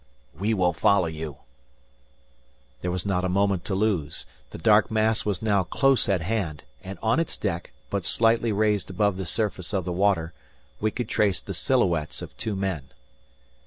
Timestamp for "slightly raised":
8.03-8.89